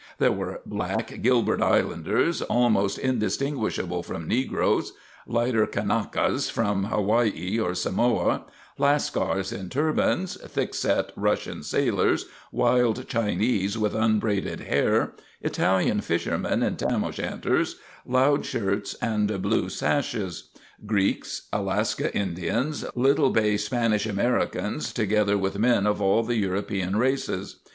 There 0.17 0.31
were 0.31 0.61
black 0.65 1.21
Gilbert 1.21 1.61
Islanders, 1.61 2.41
almost 2.41 2.97
indistinguishable 2.97 4.01
from 4.01 4.27
negroes; 4.27 4.93
lighter 5.27 5.67
Kanakas 5.67 6.49
from 6.49 6.85
Hawaii 6.85 7.59
or 7.59 7.75
Samoa; 7.75 8.45
Lascars 8.79 9.51
in 9.53 9.69
turbans; 9.69 10.37
thickset 10.43 11.11
Russian 11.15 11.61
sailors, 11.61 12.25
wild 12.51 13.07
Chinese 13.07 13.77
with 13.77 13.93
unbraided 13.93 14.61
hair; 14.61 15.13
Italian 15.43 16.01
fishermen 16.01 16.63
in 16.63 16.77
tam 16.77 17.03
o' 17.03 17.11
shanters, 17.11 17.75
loud 18.03 18.43
shirts 18.43 18.95
and 19.03 19.39
blue 19.39 19.69
sashes; 19.69 20.49
Greeks, 20.83 21.43
Alaska 21.53 22.11
Indians, 22.17 22.85
little 22.95 23.29
bay 23.29 23.55
Spanish 23.55 24.07
Americans, 24.07 24.93
together 24.93 25.37
with 25.37 25.59
men 25.59 25.85
of 25.85 26.01
all 26.01 26.23
the 26.23 26.37
European 26.37 26.95
races. 26.95 27.57